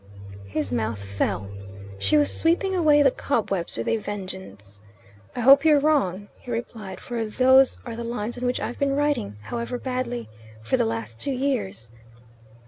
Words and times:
His 0.47 0.71
mouth 0.71 0.97
fell. 1.03 1.47
She 1.99 2.17
was 2.17 2.35
sweeping 2.35 2.75
away 2.75 3.03
the 3.03 3.11
cobwebs 3.11 3.77
with 3.77 3.87
a 3.87 3.97
vengeance. 3.97 4.79
"I 5.35 5.41
hope 5.41 5.63
you're 5.63 5.79
wrong," 5.79 6.27
he 6.39 6.49
replied, 6.49 6.99
"for 6.99 7.23
those 7.23 7.77
are 7.85 7.95
the 7.95 8.03
lines 8.03 8.35
on 8.35 8.47
which 8.47 8.59
I've 8.59 8.79
been 8.79 8.95
writing, 8.95 9.35
however 9.43 9.77
badly, 9.77 10.27
for 10.63 10.75
the 10.75 10.85
last 10.85 11.19
two 11.19 11.33
years." 11.33 11.91